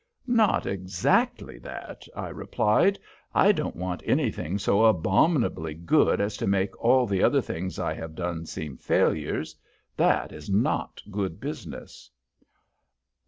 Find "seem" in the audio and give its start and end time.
8.47-8.77